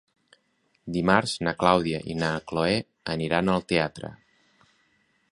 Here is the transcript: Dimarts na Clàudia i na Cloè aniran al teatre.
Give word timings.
Dimarts 0.93 1.33
na 1.47 1.51
Clàudia 1.63 1.99
i 2.13 2.15
na 2.21 2.29
Cloè 2.51 2.79
aniran 3.15 3.51
al 3.57 3.67
teatre. 3.73 4.11